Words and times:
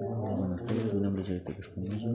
Buenas 0.00 0.62
tardes, 0.62 0.94
mi 0.94 1.00
nombre 1.00 1.22
es 1.22 1.28
Eric 1.28 1.58
Espinosa, 1.58 2.08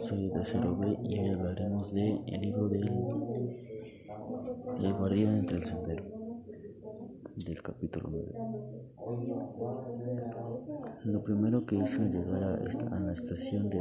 soy 0.00 0.28
de 0.28 0.40
0B 0.40 0.98
y 1.02 1.30
hablaremos 1.30 1.94
del 1.94 2.18
libro 2.42 2.68
del 2.68 2.90
El 4.82 4.92
guardián 4.92 5.38
entre 5.38 5.56
el 5.56 5.64
sendero, 5.64 6.04
del 7.46 7.62
capítulo 7.62 8.10
9. 8.10 8.32
Lo 11.04 11.22
primero 11.22 11.64
que 11.64 11.76
hice 11.76 12.02
al 12.02 12.10
llegar 12.10 12.42
a, 12.42 12.56
esta, 12.66 12.86
a 12.94 13.00
la 13.00 13.12
estación 13.12 13.70
de 13.70 13.80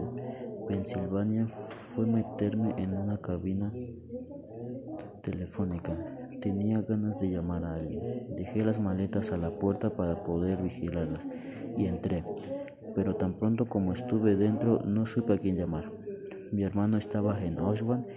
Pensilvania 0.70 1.50
fue 1.94 2.06
meterme 2.06 2.74
en 2.78 2.94
una 2.94 3.18
cabina 3.18 3.74
telefónica. 5.22 5.94
Tenía 6.40 6.82
ganas 6.82 7.20
de 7.20 7.32
llamar 7.32 7.66
a 7.66 7.74
alguien. 7.74 8.36
Dejé 8.38 8.64
las 8.64 8.80
maletas 8.80 9.32
a 9.32 9.38
la 9.38 9.52
puerta 9.52 9.90
para 9.90 10.24
poder 10.24 10.62
vigilarlas 10.62 11.28
y 11.78 11.88
entré 11.88 12.24
pero 12.96 13.16
tan 13.16 13.36
pronto 13.36 13.66
como 13.68 13.94
estuve 13.94 14.36
dentro 14.36 14.82
no 14.84 15.06
supe 15.06 15.34
a 15.34 15.38
quién 15.38 15.58
llamar. 15.58 15.92
Mi 16.52 16.64
hermano 16.64 16.98
estaba 16.98 17.44
en 17.44 17.60
Oswan 17.60 18.08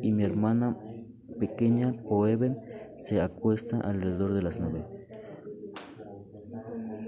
y 0.00 0.12
mi 0.12 0.22
hermana 0.22 0.76
pequeña, 1.38 1.92
Poeben, 2.08 2.58
se 2.96 3.20
acuesta 3.20 3.80
alrededor 3.80 4.32
de 4.32 4.42
las 4.42 4.60
nueve. 4.60 4.84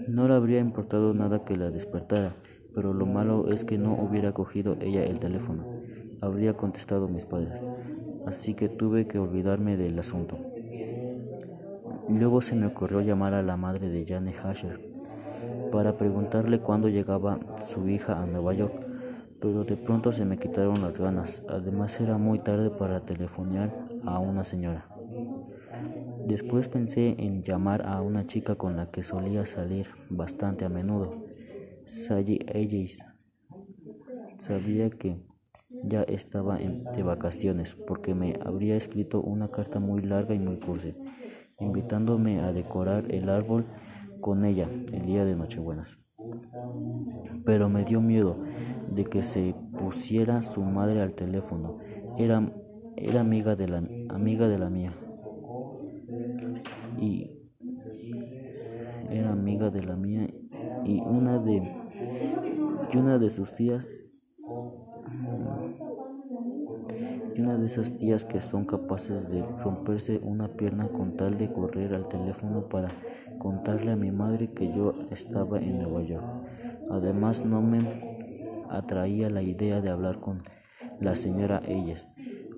No 0.09 0.27
le 0.27 0.35
habría 0.35 0.59
importado 0.59 1.15
nada 1.15 1.45
que 1.45 1.57
la 1.57 1.71
despertara, 1.71 2.35
pero 2.75 2.93
lo 2.93 3.07
malo 3.07 3.53
es 3.53 3.65
que 3.65 3.79
no 3.79 3.95
hubiera 3.95 4.33
cogido 4.33 4.77
ella 4.81 5.05
el 5.05 5.21
teléfono. 5.21 5.65
Habría 6.21 6.55
contestado 6.55 7.09
mis 7.09 7.27
padres, 7.27 7.63
así 8.27 8.55
que 8.55 8.69
tuve 8.69 9.07
que 9.07 9.19
olvidarme 9.19 9.77
del 9.77 9.99
asunto. 9.99 10.39
Luego 12.09 12.43
se 12.43 12.57
me 12.57 12.67
ocurrió 12.67 13.01
llamar 13.01 13.35
a 13.35 13.43
la 13.43 13.57
madre 13.57 13.89
de 13.89 14.05
Jane 14.05 14.35
Hasher, 14.43 14.92
para 15.71 15.97
preguntarle 15.97 16.61
cuándo 16.61 16.89
llegaba 16.89 17.39
su 17.61 17.89
hija 17.89 18.23
a 18.23 18.27
Nueva 18.27 18.55
York, 18.55 18.75
pero 19.41 19.65
de 19.65 19.77
pronto 19.77 20.13
se 20.13 20.25
me 20.25 20.39
quitaron 20.39 20.83
las 20.83 20.99
ganas. 20.99 21.43
Además 21.49 22.01
era 22.01 22.19
muy 22.19 22.39
tarde 22.39 22.71
para 22.71 23.01
telefonear 23.01 23.73
a 24.05 24.19
una 24.19 24.45
señora. 24.45 24.87
Después 26.27 26.69
pensé 26.69 27.17
en 27.19 27.43
llamar 27.43 27.85
a 27.85 28.01
una 28.01 28.27
chica 28.27 28.55
con 28.55 28.77
la 28.77 28.87
que 28.87 29.03
solía 29.03 29.45
salir 29.45 29.89
bastante 30.09 30.65
a 30.65 30.69
menudo, 30.69 31.25
Sally 31.85 32.39
Ellis. 32.47 33.05
Sabía 34.39 34.89
que 34.91 35.21
ya 35.83 36.03
estaba 36.03 36.59
de 36.59 37.03
vacaciones 37.03 37.75
porque 37.75 38.15
me 38.15 38.39
habría 38.45 38.77
escrito 38.77 39.21
una 39.21 39.49
carta 39.49 39.81
muy 39.81 40.03
larga 40.03 40.35
y 40.35 40.39
muy 40.39 40.59
cursi, 40.59 40.95
invitándome 41.59 42.41
a 42.41 42.53
decorar 42.53 43.05
el 43.11 43.29
árbol 43.29 43.67
con 44.23 44.47
ella 44.47 44.69
el 44.93 45.05
día 45.05 45.27
de 45.27 45.37
Nochebuenas. 45.37 45.99
Pero 47.45 47.69
me 47.69 47.85
dio 47.85 48.01
miedo 48.01 48.43
de 48.89 49.05
que 49.05 49.23
se 49.23 49.55
pusiera 49.79 50.43
su 50.43 50.63
madre 50.63 51.03
al 51.03 51.13
teléfono. 51.13 51.77
Era, 52.17 52.51
era 52.97 53.21
amiga, 53.21 53.57
de 53.57 53.69
la, 53.69 53.83
amiga 54.09 54.49
de 54.49 54.59
la 54.59 54.71
mía. 54.71 54.95
Y 56.99 57.33
era 59.11 59.33
amiga 59.33 59.71
de 59.71 59.83
la 59.83 59.97
mía 59.97 60.29
y 60.85 61.01
una 61.01 61.39
de 61.39 61.71
y 62.93 62.97
una 62.97 63.19
de 63.19 63.31
sus 63.31 63.53
tías 63.53 63.89
una 67.39 67.57
de 67.57 67.67
esas 67.67 67.97
tías 67.97 68.25
que 68.25 68.41
son 68.41 68.65
capaces 68.65 69.31
de 69.31 69.43
romperse 69.63 70.21
una 70.23 70.49
pierna 70.49 70.89
con 70.89 71.17
tal 71.17 71.39
de 71.39 71.53
correr 71.53 71.95
al 71.95 72.09
teléfono 72.09 72.69
para 72.69 72.91
contarle 73.39 73.93
a 73.93 73.97
mi 73.97 74.11
madre 74.11 74.53
que 74.53 74.73
yo 74.73 74.93
estaba 75.11 75.59
en 75.59 75.79
Nueva 75.83 76.03
York. 76.03 76.25
Además 76.91 77.45
no 77.45 77.63
me 77.63 77.81
atraía 78.69 79.31
la 79.31 79.43
idea 79.43 79.81
de 79.81 79.91
hablar 79.91 80.21
con 80.21 80.43
la 81.01 81.17
señora 81.17 81.63
Ellas. 81.67 82.07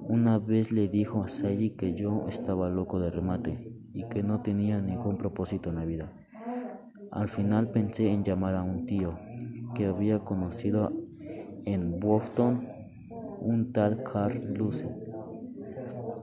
Una 0.00 0.38
vez 0.38 0.72
le 0.72 0.88
dijo 0.88 1.22
a 1.22 1.28
Sally 1.28 1.70
que 1.70 1.94
yo 1.94 2.26
estaba 2.28 2.68
loco 2.68 3.00
de 3.00 3.10
remate 3.10 3.72
y 3.92 4.04
que 4.08 4.22
no 4.22 4.42
tenía 4.42 4.80
ningún 4.80 5.16
propósito 5.16 5.70
en 5.70 5.76
la 5.76 5.84
vida. 5.84 6.12
Al 7.10 7.28
final 7.28 7.70
pensé 7.70 8.10
en 8.10 8.24
llamar 8.24 8.54
a 8.54 8.62
un 8.62 8.86
tío 8.86 9.14
que 9.74 9.86
había 9.86 10.18
conocido 10.18 10.92
en 11.64 12.00
Boston 12.00 12.68
un 13.44 13.72
tal 13.72 14.02
Carl 14.02 14.42
Luce, 14.54 14.88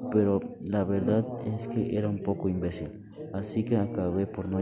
pero 0.09 0.39
la 0.61 0.83
verdad 0.83 1.25
es 1.43 1.67
que 1.67 1.97
era 1.97 2.09
un 2.09 2.19
poco 2.21 2.49
imbécil, 2.49 2.91
así 3.31 3.63
que 3.63 3.77
acabé 3.77 4.27
por 4.27 4.47
no, 4.47 4.59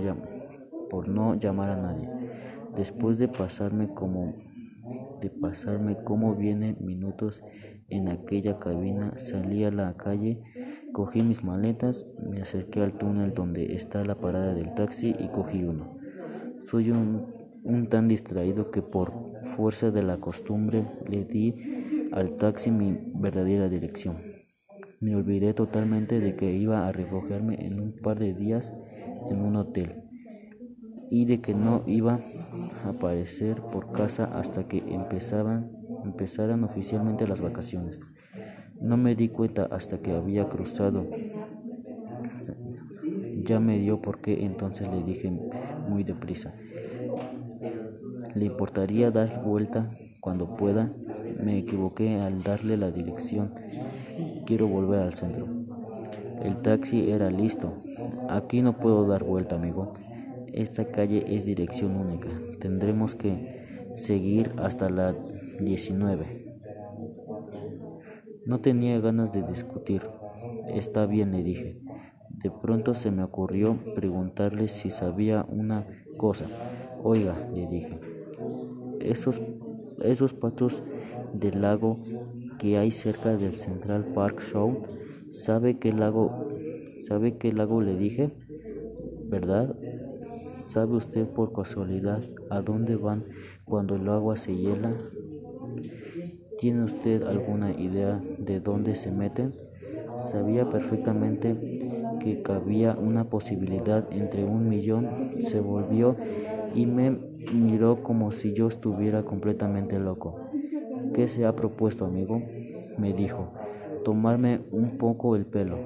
por 0.89 1.07
no 1.09 1.35
llamar 1.35 1.69
a 1.69 1.77
nadie. 1.77 2.11
Después 2.75 3.17
de 3.17 3.27
pasarme 3.29 3.93
como 3.93 4.35
de 5.21 5.29
pasarme 5.29 6.03
como 6.03 6.35
viene 6.35 6.75
minutos 6.79 7.43
en 7.89 8.09
aquella 8.09 8.59
cabina, 8.59 9.13
salí 9.19 9.63
a 9.65 9.71
la 9.71 9.95
calle, 9.97 10.41
cogí 10.91 11.23
mis 11.23 11.43
maletas, 11.43 12.05
me 12.19 12.41
acerqué 12.41 12.81
al 12.81 12.93
túnel 12.97 13.33
donde 13.33 13.73
está 13.75 14.03
la 14.05 14.19
parada 14.19 14.53
del 14.53 14.73
taxi 14.73 15.15
y 15.19 15.29
cogí 15.29 15.63
uno. 15.63 15.97
Soy 16.59 16.91
un 16.91 17.87
tan 17.89 18.07
distraído 18.07 18.71
que 18.71 18.81
por 18.81 19.13
fuerza 19.43 19.91
de 19.91 20.03
la 20.03 20.19
costumbre 20.19 20.85
le 21.09 21.25
di 21.25 21.55
al 22.11 22.35
taxi 22.37 22.71
mi 22.71 22.99
verdadera 23.13 23.69
dirección. 23.69 24.17
Me 24.99 25.15
olvidé 25.15 25.53
totalmente 25.53 26.19
de 26.19 26.35
que 26.35 26.51
iba 26.53 26.87
a 26.87 26.91
recogerme 26.91 27.55
en 27.67 27.79
un 27.79 27.93
par 27.93 28.19
de 28.19 28.33
días 28.33 28.73
en 29.29 29.41
un 29.41 29.55
hotel 29.55 29.99
y 31.09 31.25
de 31.25 31.41
que 31.41 31.53
no 31.53 31.83
iba 31.85 32.19
a 32.83 32.89
aparecer 32.89 33.63
por 33.69 33.91
casa 33.91 34.25
hasta 34.25 34.63
que 34.67 34.83
empezaban, 34.87 35.71
empezaran 36.03 36.63
oficialmente 36.63 37.27
las 37.27 37.41
vacaciones. 37.41 37.99
No 38.79 38.97
me 38.97 39.15
di 39.15 39.29
cuenta 39.29 39.65
hasta 39.65 39.99
que 39.99 40.13
había 40.13 40.47
cruzado. 40.49 41.07
Ya 43.33 43.59
me 43.59 43.79
dio 43.79 44.01
por 44.01 44.21
qué, 44.21 44.45
entonces 44.45 44.89
le 44.89 45.03
dije 45.03 45.31
muy 45.87 46.03
deprisa. 46.03 46.53
¿Le 48.33 48.45
importaría 48.45 49.11
dar 49.11 49.39
vuelta 49.39 49.91
cuando 50.19 50.55
pueda? 50.55 50.95
Me 51.37 51.59
equivoqué 51.59 52.19
al 52.19 52.41
darle 52.43 52.77
la 52.77 52.91
dirección. 52.91 53.53
Quiero 54.45 54.67
volver 54.67 55.01
al 55.01 55.13
centro. 55.13 55.47
El 56.41 56.61
taxi 56.61 57.11
era 57.11 57.29
listo. 57.29 57.73
Aquí 58.29 58.61
no 58.61 58.77
puedo 58.77 59.05
dar 59.07 59.23
vuelta, 59.23 59.55
amigo. 59.55 59.93
Esta 60.53 60.85
calle 60.85 61.35
es 61.35 61.45
dirección 61.45 61.95
única. 61.95 62.29
Tendremos 62.59 63.15
que 63.15 63.91
seguir 63.95 64.53
hasta 64.57 64.89
la 64.89 65.15
19. 65.59 66.57
No 68.45 68.61
tenía 68.61 68.99
ganas 68.99 69.31
de 69.31 69.43
discutir. 69.43 70.03
Está 70.73 71.05
bien, 71.05 71.31
le 71.31 71.43
dije. 71.43 71.81
De 72.29 72.51
pronto 72.51 72.93
se 72.93 73.11
me 73.11 73.23
ocurrió 73.23 73.77
preguntarle 73.93 74.69
si 74.69 74.89
sabía 74.89 75.45
una 75.49 75.85
cosa. 76.17 76.45
Oiga, 77.03 77.35
le 77.53 77.67
dije, 77.67 77.99
esos 80.03 80.33
patos 80.33 80.83
del 81.31 81.61
lago 81.61 82.07
que 82.57 82.77
hay 82.77 82.91
cerca 82.91 83.37
del 83.37 83.55
Central 83.55 84.05
Park 84.05 84.41
Show, 84.41 84.83
¿sabe 85.29 85.79
qué 85.79 85.93
lago, 85.93 86.39
sabe 86.99 87.37
qué 87.37 87.51
lago 87.53 87.81
le 87.81 87.95
dije? 87.97 88.35
¿Verdad? 89.21 89.75
¿Sabe 90.45 90.95
usted 90.97 91.27
por 91.29 91.53
casualidad 91.53 92.29
a 92.49 92.61
dónde 92.61 92.95
van 92.97 93.27
cuando 93.63 93.95
el 93.95 94.07
agua 94.09 94.37
se 94.37 94.55
hiela? 94.57 95.01
¿Tiene 96.55 96.83
usted 96.83 97.23
alguna 97.23 97.71
idea 97.71 98.27
de 98.37 98.59
dónde 98.59 98.95
se 98.95 99.11
meten? 99.11 99.55
Sabía 100.15 100.69
perfectamente 100.69 101.63
que 102.19 102.41
cabía 102.41 102.95
una 102.97 103.29
posibilidad 103.29 104.07
entre 104.11 104.45
un 104.45 104.67
millón. 104.67 105.17
Se 105.39 105.59
volvió 105.61 106.17
y 106.71 106.85
me 106.87 107.21
miró 107.49 108.03
como 108.03 108.31
si 108.31 108.53
yo 108.53 108.67
estuviera 108.67 109.23
completamente 109.23 109.99
loco. 109.99 110.41
¿Qué 111.13 111.27
se 111.27 111.45
ha 111.45 111.55
propuesto, 111.55 112.05
amigo? 112.05 112.51
me 112.95 113.13
dijo. 113.13 113.53
Tomarme 114.03 114.65
un 114.71 114.97
poco 114.97 115.35
el 115.35 115.45
pelo. 115.45 115.85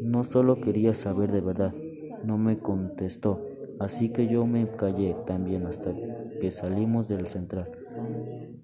No 0.00 0.24
solo 0.24 0.60
quería 0.60 0.94
saber 0.94 1.32
de 1.32 1.40
verdad, 1.40 1.76
no 2.20 2.36
me 2.38 2.60
contestó, 2.60 3.46
así 3.78 4.10
que 4.10 4.26
yo 4.28 4.46
me 4.46 4.70
callé 4.70 5.14
también 5.14 5.66
hasta 5.66 5.94
que 6.38 6.50
salimos 6.50 7.08
del 7.08 7.26
central, 7.26 7.70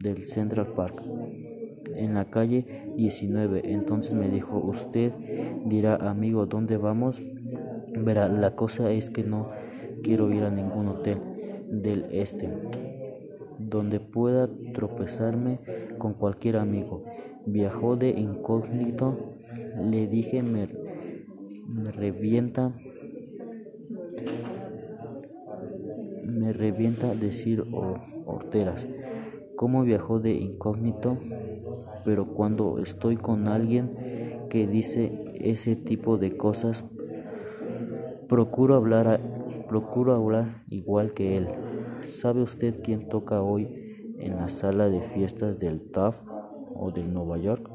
del 0.01 0.25
Central 0.25 0.69
Park 0.75 1.05
en 1.95 2.15
la 2.15 2.31
calle 2.31 2.67
19. 2.97 3.73
Entonces 3.73 4.15
me 4.15 4.29
dijo, 4.29 4.59
usted 4.61 5.15
dirá, 5.65 5.97
amigo, 5.97 6.47
¿dónde 6.47 6.77
vamos? 6.79 7.23
Verá, 7.95 8.29
la 8.29 8.55
cosa 8.55 8.91
es 8.93 9.11
que 9.11 9.25
no 9.25 9.49
quiero 10.03 10.31
ir 10.31 10.43
a 10.43 10.51
ningún 10.51 10.89
hotel 10.89 11.19
del 11.71 12.07
este 12.11 12.49
donde 13.59 14.01
pueda 14.01 14.49
tropezarme 14.73 15.59
con 15.99 16.15
cualquier 16.15 16.57
amigo. 16.57 17.05
Viajó 17.47 17.97
de 17.97 18.11
incógnito, 18.11 19.35
le 19.79 20.07
dije, 20.07 20.43
me, 20.43 20.69
me 21.67 21.91
revienta, 21.91 22.75
me 26.25 26.53
revienta 26.53 27.15
decir 27.15 27.65
horteras. 28.27 28.87
Cómo 29.57 29.83
viajó 29.83 30.21
de 30.21 30.33
incógnito, 30.35 31.19
pero 32.05 32.27
cuando 32.33 32.79
estoy 32.79 33.17
con 33.17 33.49
alguien 33.49 33.91
que 34.51 34.67
dice 34.67 35.13
ese 35.35 35.75
tipo 35.75 36.17
de 36.17 36.37
cosas, 36.37 36.85
procuro 38.29 38.77
hablar, 38.77 39.09
hablar 40.15 40.65
igual 40.69 41.15
que 41.15 41.37
él. 41.37 41.59
¿Sabe 42.01 42.43
usted 42.43 42.81
quién 42.83 43.09
toca 43.09 43.43
hoy 43.43 43.73
en 44.17 44.37
la 44.37 44.49
sala 44.49 44.89
de 44.91 45.03
fiestas 45.03 45.59
del 45.59 45.83
TAF 45.91 46.25
o 46.73 46.93
del 46.93 47.13
Nueva 47.13 47.39
York? 47.39 47.73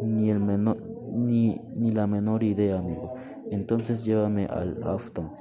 Ni, 0.00 0.30
el 0.30 0.40
menor, 0.40 0.76
ni, 1.06 1.66
ni 1.74 1.90
la 1.92 2.06
menor 2.06 2.44
idea, 2.44 2.78
amigo. 2.78 3.12
Entonces 3.48 4.04
llévame 4.04 4.46
al 4.46 4.78
Afton, 4.82 5.34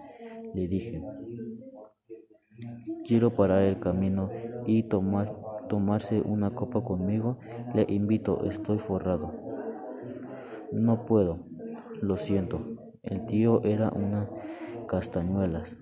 le 0.53 0.67
dije. 0.67 1.07
Quiero 3.03 3.35
parar 3.35 3.61
el 3.63 3.79
camino 3.79 4.33
y 4.63 4.83
tomar, 4.83 5.33
tomarse 5.67 6.21
una 6.21 6.55
copa 6.55 6.81
conmigo. 6.83 7.39
Le 7.71 7.85
invito, 7.87 8.43
estoy 8.45 8.79
forrado. 8.79 9.37
No 10.71 11.05
puedo, 11.05 11.47
lo 12.01 12.17
siento. 12.17 12.82
El 13.03 13.25
tío 13.27 13.61
era 13.63 13.91
una 13.91 14.29
castañuelas. 14.87 15.77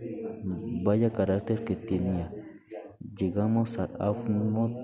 Vaya 0.84 1.14
carácter 1.14 1.64
que 1.64 1.76
tenía. 1.76 2.34
Llegamos 3.18 3.80
a 3.80 3.86
Afmont 4.00 4.78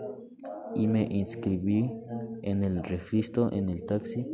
y 0.76 0.88
me 0.88 1.04
inscribí 1.04 1.92
en 2.44 2.64
el 2.64 2.84
registro 2.84 3.52
en 3.52 3.70
el 3.70 3.86
taxi. 3.86 4.26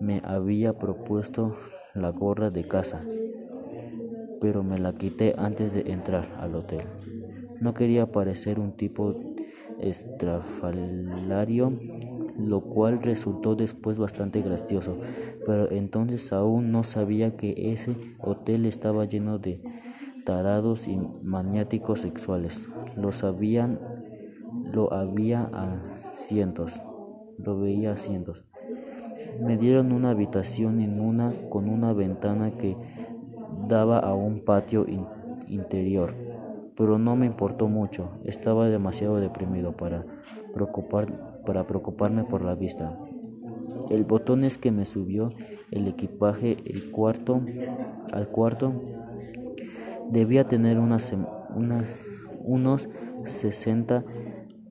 Me 0.00 0.22
había 0.24 0.78
propuesto 0.78 1.56
la 1.94 2.10
gorra 2.10 2.50
de 2.50 2.66
casa 2.66 3.04
pero 4.42 4.64
me 4.64 4.80
la 4.80 4.92
quité 4.92 5.36
antes 5.38 5.72
de 5.72 5.92
entrar 5.92 6.36
al 6.40 6.56
hotel. 6.56 6.82
No 7.60 7.74
quería 7.74 8.10
parecer 8.10 8.58
un 8.58 8.72
tipo 8.72 9.14
estrafalario, 9.78 11.78
lo 12.38 12.60
cual 12.60 13.02
resultó 13.02 13.54
después 13.54 13.98
bastante 13.98 14.42
gracioso, 14.42 14.96
pero 15.46 15.70
entonces 15.70 16.32
aún 16.32 16.72
no 16.72 16.84
sabía 16.84 17.36
que 17.36 17.72
ese 17.72 17.96
hotel 18.18 18.66
estaba 18.66 19.04
lleno 19.04 19.38
de 19.38 19.60
tarados 20.24 20.88
y 20.88 20.98
maniáticos 21.22 22.00
sexuales. 22.00 22.68
Lo 22.96 23.12
sabían, 23.12 23.78
lo 24.72 24.92
había 24.92 25.48
a 25.52 25.82
cientos, 26.12 26.80
lo 27.38 27.58
veía 27.58 27.92
a 27.92 27.96
cientos. 27.96 28.44
Me 29.40 29.56
dieron 29.56 29.92
una 29.92 30.10
habitación 30.10 30.80
en 30.80 31.00
una 31.00 31.34
con 31.50 31.68
una 31.68 31.92
ventana 31.92 32.52
que 32.52 32.76
daba 33.68 33.98
a 33.98 34.14
un 34.14 34.40
patio 34.40 34.86
interior, 35.48 36.14
pero 36.76 36.98
no 36.98 37.16
me 37.16 37.26
importó 37.26 37.68
mucho, 37.68 38.10
estaba 38.24 38.68
demasiado 38.68 39.16
deprimido 39.16 39.72
para, 39.72 40.04
preocupar, 40.52 41.31
para 41.44 41.66
preocuparme 41.66 42.24
por 42.24 42.44
la 42.44 42.54
vista. 42.54 42.98
El 43.90 44.04
botón 44.04 44.44
es 44.44 44.58
que 44.58 44.70
me 44.70 44.84
subió 44.84 45.32
el 45.70 45.88
equipaje 45.88 46.56
el 46.64 46.90
cuarto, 46.90 47.42
al 48.12 48.28
cuarto 48.28 48.72
debía 50.10 50.46
tener 50.46 50.78
unas, 50.78 51.12
unas, 51.54 52.06
unos 52.40 52.88
60 53.24 54.04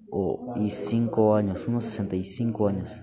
o, 0.10 0.54
y 0.58 0.70
5 0.70 1.36
años, 1.36 1.68
unos 1.68 1.86
65 1.86 2.68
años. 2.68 3.02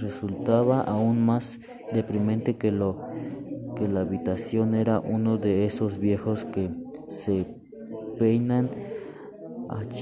Resultaba 0.00 0.80
aún 0.80 1.24
más 1.24 1.60
deprimente 1.92 2.56
que 2.56 2.72
lo 2.72 3.04
que 3.76 3.88
la 3.88 4.00
habitación 4.00 4.74
era 4.74 5.00
uno 5.00 5.36
de 5.36 5.66
esos 5.66 5.98
viejos 5.98 6.46
que 6.46 6.70
se 7.08 7.46
peinan 8.18 8.70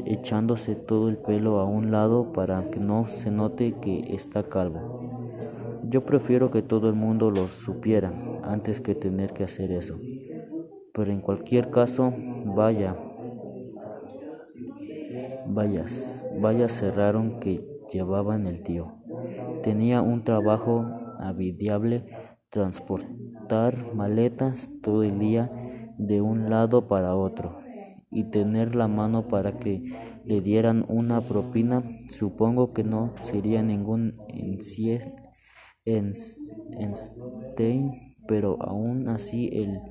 echándose 0.05 0.75
todo 0.75 1.08
el 1.08 1.16
pelo 1.16 1.58
a 1.61 1.64
un 1.64 1.90
lado 1.90 2.32
para 2.32 2.70
que 2.70 2.81
no 2.81 3.06
se 3.06 3.31
note 3.31 3.75
que 3.81 4.14
está 4.14 4.44
calvo. 4.44 5.31
Yo 5.82 6.05
prefiero 6.05 6.50
que 6.50 6.62
todo 6.62 6.88
el 6.88 6.94
mundo 6.94 7.31
lo 7.31 7.49
supiera 7.49 8.12
antes 8.43 8.81
que 8.81 8.94
tener 8.94 9.32
que 9.32 9.44
hacer 9.44 9.70
eso. 9.70 9.99
Pero 10.93 11.11
en 11.11 11.20
cualquier 11.20 11.70
caso, 11.70 12.12
vaya, 12.44 12.96
vaya, 15.46 15.87
vaya 16.40 16.69
cerraron 16.69 17.40
que 17.40 17.64
llevaban 17.93 18.46
el 18.46 18.62
tío. 18.62 18.96
Tenía 19.62 20.02
un 20.02 20.25
trabajo 20.25 20.84
avidiable 21.19 22.05
transportar 22.49 23.94
maletas 23.94 24.70
todo 24.82 25.02
el 25.02 25.19
día 25.19 25.50
de 25.99 26.20
un 26.20 26.50
lado 26.50 26.87
para 26.87 27.14
otro 27.14 27.63
y 28.14 28.25
tener 28.31 28.75
la 28.76 28.88
mano 28.88 29.28
para 29.28 29.58
que 29.58 29.84
le 30.25 30.40
dieran 30.40 30.84
una 30.88 31.26
propina, 31.26 31.84
supongo 32.08 32.72
que 32.72 32.84
no 32.84 33.16
sería 33.20 33.62
ningún 33.62 34.22
Einstein, 36.78 38.16
pero 38.26 38.56
aún 38.61 39.08
así 39.08 39.49
el 39.52 39.84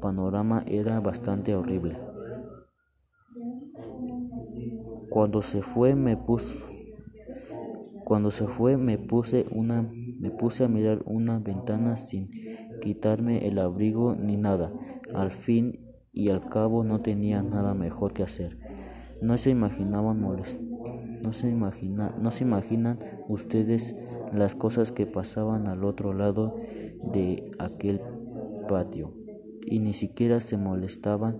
panorama 0.00 0.64
era 0.66 1.00
bastante 1.00 1.54
horrible. 1.56 2.02
Cuando 5.08 5.42
se 5.42 5.62
fue 5.62 5.94
me 5.96 6.16
puse 6.16 6.58
cuando 8.04 8.30
se 8.30 8.46
fue 8.48 8.76
me 8.76 8.98
puse 8.98 9.46
una 9.50 9.94
me 10.18 10.30
puse 10.32 10.64
a 10.64 10.68
mirar 10.68 11.02
una 11.06 11.38
ventana 11.38 11.96
sin 11.96 12.30
quitarme 12.80 13.46
el 13.46 13.58
abrigo 13.58 14.16
ni 14.16 14.36
nada. 14.36 14.74
Al 15.12 15.30
fin 15.32 15.87
y 16.18 16.30
al 16.30 16.48
cabo 16.48 16.82
no 16.82 16.98
tenía 16.98 17.42
nada 17.42 17.74
mejor 17.74 18.12
que 18.12 18.24
hacer. 18.24 18.58
No 19.22 19.38
se 19.38 19.50
imaginaban 19.50 20.20
molest 20.20 20.60
no 21.22 21.32
se 21.32 21.48
imagina 21.48 22.14
no 22.20 22.30
se 22.30 22.44
imaginan 22.44 22.98
ustedes 23.28 23.94
las 24.32 24.54
cosas 24.54 24.92
que 24.92 25.06
pasaban 25.06 25.68
al 25.68 25.84
otro 25.84 26.12
lado 26.12 26.56
de 27.12 27.50
aquel 27.58 28.00
patio 28.68 29.12
y 29.66 29.80
ni 29.80 29.92
siquiera 29.92 30.40
se 30.40 30.56
molestaban 30.56 31.38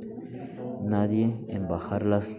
nadie 0.83 1.35
en 1.49 1.69
bajar 1.69 2.07
las 2.07 2.35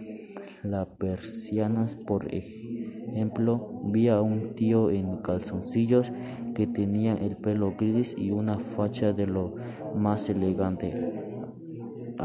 la 0.62 0.86
persianas 0.86 1.96
por 1.96 2.34
ejemplo 2.34 3.80
vi 3.84 4.08
a 4.08 4.20
un 4.20 4.54
tío 4.54 4.90
en 4.90 5.16
calzoncillos 5.18 6.12
que 6.54 6.66
tenía 6.66 7.14
el 7.14 7.36
pelo 7.36 7.74
gris 7.78 8.14
y 8.18 8.30
una 8.30 8.58
facha 8.58 9.12
de 9.12 9.26
lo 9.26 9.54
más 9.96 10.28
elegante 10.28 11.29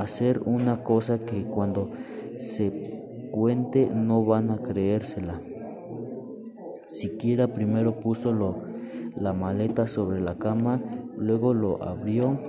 hacer 0.02 0.42
una 0.46 0.84
cosa 0.84 1.20
que 1.20 1.44
cuando 1.44 1.90
se 2.38 3.30
cuente 3.32 3.90
no 3.94 4.24
van 4.24 4.52
a 4.52 4.58
creérsela 4.58 5.40
siquiera 6.88 7.54
primero 7.54 8.00
puso 8.00 8.34
la 9.16 9.34
maleta 9.34 9.88
sobre 9.88 10.22
la 10.22 10.38
cama 10.38 10.82
luego 11.18 11.54
lo 11.54 11.84
abrió 11.84 12.40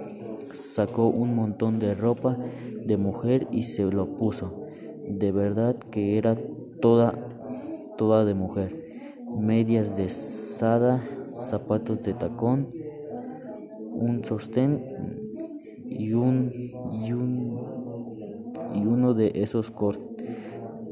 sacó 0.52 1.08
un 1.08 1.34
montón 1.34 1.78
de 1.78 1.94
ropa 1.94 2.36
de 2.84 2.96
mujer 2.96 3.46
y 3.50 3.62
se 3.62 3.84
lo 3.84 4.16
puso 4.16 4.66
de 5.08 5.32
verdad 5.32 5.76
que 5.76 6.18
era 6.18 6.36
toda, 6.80 7.14
toda 7.96 8.24
de 8.24 8.34
mujer. 8.34 8.84
Medias 9.38 9.96
de 9.96 10.08
sada, 10.08 11.04
zapatos 11.34 12.02
de 12.02 12.14
tacón, 12.14 12.68
un 13.92 14.24
sostén 14.24 15.25
y 15.98 16.12
un 16.12 16.50
y 16.52 17.12
un 17.12 17.60
y 18.74 18.86
uno 18.86 19.14
de 19.14 19.32
esos 19.34 19.72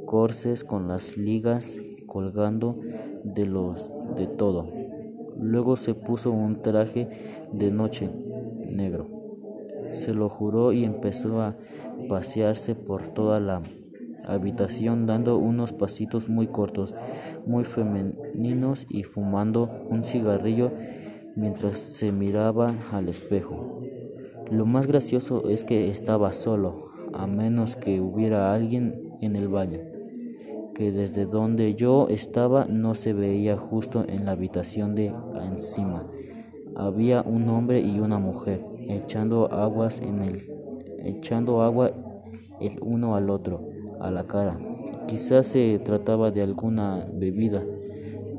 corces 0.07 0.65
con 0.65 0.89
las 0.89 1.17
ligas 1.17 1.77
colgando 2.07 2.79
de 3.25 3.47
los 3.47 3.93
de 4.17 4.27
todo. 4.27 4.69
Luego 5.39 5.77
se 5.77 5.95
puso 5.95 6.31
un 6.31 6.63
traje 6.63 7.09
de 7.53 7.71
noche 7.71 8.09
negro. 8.65 9.09
Se 9.91 10.15
lo 10.15 10.29
juró 10.29 10.73
y 10.73 10.85
empezó 10.85 11.41
a 11.41 11.57
pasearse 12.09 12.75
por 12.75 13.03
toda 13.15 13.41
la 13.41 13.63
habitación 14.27 15.07
dando 15.07 15.39
unos 15.39 15.73
pasitos 15.73 16.29
muy 16.29 16.47
cortos, 16.47 16.95
muy 17.47 17.65
femeninos 17.65 18.87
y 18.89 19.03
fumando 19.03 19.71
un 19.91 20.05
cigarrillo 20.05 20.73
mientras 21.37 21.79
se 21.79 22.13
miraba 22.13 22.75
al 22.93 23.09
espejo. 23.09 23.84
Lo 24.51 24.67
más 24.67 24.87
gracioso 24.87 25.49
es 25.49 25.65
que 25.65 25.89
estaba 25.89 26.33
solo, 26.33 26.91
a 27.15 27.27
menos 27.27 27.77
que 27.77 28.01
hubiera 28.01 28.53
alguien 28.53 29.17
en 29.21 29.37
el 29.37 29.49
baño, 29.49 29.79
que 30.75 30.93
desde 30.93 31.25
donde 31.25 31.75
yo 31.75 32.09
estaba 32.11 32.67
no 32.67 32.95
se 32.95 33.15
veía 33.15 33.57
justo 33.57 34.05
en 34.07 34.27
la 34.27 34.33
habitación 34.33 34.95
de 34.95 35.15
encima. 35.43 36.07
Había 36.77 37.23
un 37.23 37.49
hombre 37.49 37.81
y 37.81 38.01
una 38.01 38.19
mujer 38.19 38.65
echando 38.89 39.51
aguas 39.51 40.01
en 40.01 40.19
el 40.19 40.51
echando 41.05 41.63
agua 41.63 41.93
el 42.61 42.79
uno 42.83 43.17
al 43.17 43.31
otro 43.31 43.69
a 44.01 44.11
la 44.11 44.25
cara. 44.25 44.59
Quizás 45.07 45.47
se 45.47 45.79
trataba 45.83 46.31
de 46.31 46.43
alguna 46.43 47.07
bebida, 47.13 47.63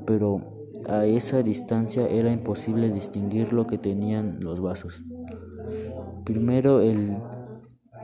pero 0.06 0.42
a 0.88 1.06
esa 1.06 1.42
distancia 1.42 2.08
era 2.08 2.32
imposible 2.32 2.92
distinguir 2.92 3.54
lo 3.54 3.66
que 3.66 3.78
tenían 3.78 4.40
los 4.42 4.60
vasos. 4.62 5.04
Primero 6.24 6.82
el 6.82 7.18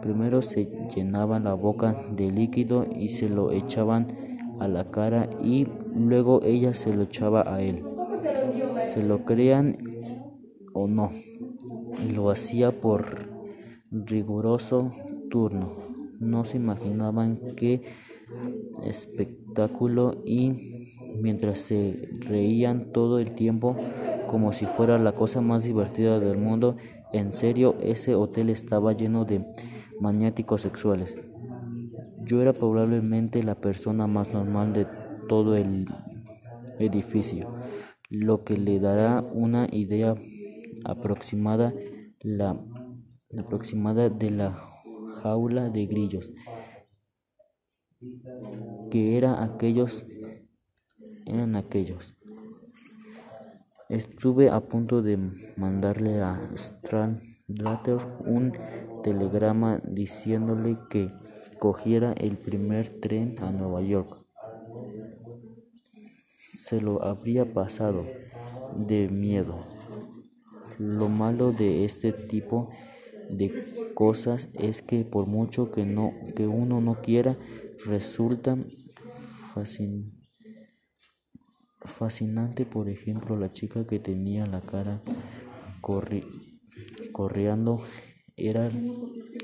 Primero 0.01 0.41
se 0.41 0.67
llenaban 0.95 1.43
la 1.43 1.53
boca 1.53 1.95
de 2.11 2.31
líquido 2.31 2.87
y 2.91 3.09
se 3.09 3.29
lo 3.29 3.51
echaban 3.51 4.07
a 4.59 4.67
la 4.67 4.89
cara 4.89 5.29
y 5.43 5.67
luego 5.95 6.41
ella 6.43 6.73
se 6.73 6.91
lo 6.93 7.03
echaba 7.03 7.43
a 7.45 7.61
él. 7.61 7.83
Se 8.91 9.03
lo 9.03 9.23
crean 9.25 9.77
o 10.73 10.87
no, 10.87 11.11
lo 12.13 12.31
hacía 12.31 12.71
por 12.71 13.29
riguroso 13.91 14.91
turno. 15.29 15.71
No 16.19 16.45
se 16.45 16.57
imaginaban 16.57 17.39
qué 17.55 17.83
espectáculo 18.83 20.23
y 20.25 20.89
mientras 21.21 21.59
se 21.59 22.09
reían 22.21 22.91
todo 22.91 23.19
el 23.19 23.33
tiempo 23.33 23.77
como 24.25 24.51
si 24.51 24.65
fuera 24.65 24.97
la 24.97 25.11
cosa 25.11 25.41
más 25.41 25.63
divertida 25.63 26.19
del 26.19 26.37
mundo, 26.37 26.77
en 27.13 27.33
serio 27.33 27.75
ese 27.81 28.15
hotel 28.15 28.49
estaba 28.49 28.93
lleno 28.93 29.25
de 29.25 29.45
maniáticos 29.99 30.61
sexuales. 30.61 31.15
Yo 32.23 32.41
era 32.41 32.53
probablemente 32.53 33.43
la 33.43 33.55
persona 33.55 34.07
más 34.07 34.33
normal 34.33 34.73
de 34.73 34.87
todo 35.27 35.55
el 35.55 35.87
edificio, 36.79 37.55
lo 38.09 38.43
que 38.43 38.57
le 38.57 38.79
dará 38.79 39.23
una 39.33 39.67
idea 39.71 40.15
aproximada, 40.85 41.73
la, 42.21 42.59
aproximada 43.37 44.09
de 44.09 44.31
la 44.31 44.57
jaula 45.21 45.69
de 45.69 45.85
grillos 45.85 46.31
que 48.89 49.17
era 49.17 49.43
aquellos 49.43 50.05
eran 51.25 51.55
aquellos. 51.55 52.15
Estuve 53.91 54.49
a 54.49 54.61
punto 54.61 55.01
de 55.01 55.17
mandarle 55.57 56.21
a 56.21 56.39
Stradlater 56.55 57.97
un 58.25 58.53
telegrama 59.03 59.81
diciéndole 59.83 60.77
que 60.89 61.09
cogiera 61.59 62.13
el 62.13 62.37
primer 62.37 62.89
tren 63.01 63.35
a 63.41 63.51
Nueva 63.51 63.81
York. 63.81 64.25
Se 66.37 66.79
lo 66.79 67.03
habría 67.03 67.51
pasado 67.51 68.05
de 68.71 69.09
miedo. 69.09 69.65
Lo 70.77 71.09
malo 71.09 71.51
de 71.51 71.83
este 71.83 72.13
tipo 72.13 72.69
de 73.29 73.51
cosas 73.93 74.47
es 74.53 74.81
que 74.81 75.03
por 75.03 75.27
mucho 75.27 75.69
que 75.69 75.85
no 75.85 76.13
que 76.33 76.47
uno 76.47 76.79
no 76.79 77.01
quiera 77.01 77.37
resulta 77.85 78.57
fascinante 79.53 80.20
por 82.71 82.89
ejemplo 82.89 83.37
la 83.37 83.51
chica 83.51 83.85
que 83.85 83.99
tenía 83.99 84.45
la 84.45 84.61
cara 84.61 85.01
corriendo 87.11 87.81
era 88.37 88.69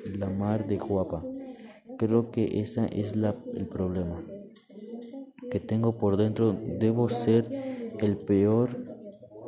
la 0.05 0.29
mar 0.29 0.67
de 0.67 0.77
guapa. 0.77 1.23
Creo 1.97 2.31
que 2.31 2.59
ese 2.61 2.87
es 2.91 3.15
la, 3.15 3.35
el 3.53 3.67
problema 3.67 4.21
que 5.49 5.59
tengo 5.59 5.97
por 5.97 6.17
dentro. 6.17 6.55
Debo 6.79 7.09
ser 7.09 7.49
el 7.99 8.17
peor 8.17 8.69